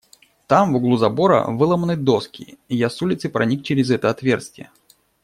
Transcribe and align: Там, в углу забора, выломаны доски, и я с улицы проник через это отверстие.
Там, 0.47 0.73
в 0.73 0.77
углу 0.77 0.97
забора, 0.97 1.45
выломаны 1.47 1.95
доски, 1.95 2.57
и 2.69 2.75
я 2.75 2.89
с 2.89 2.99
улицы 3.03 3.29
проник 3.29 3.61
через 3.63 3.91
это 3.91 4.09
отверстие. 4.09 4.71